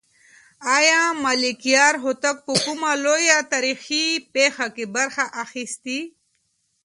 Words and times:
آیا 0.77 1.01
ملکیار 1.23 1.93
هوتک 2.03 2.37
په 2.45 2.53
کومه 2.63 2.91
لویه 3.05 3.39
تاریخي 3.51 4.05
پېښه 4.33 4.65
کې 4.75 4.85
برخه 4.95 5.25
اخیستې؟ 5.43 5.99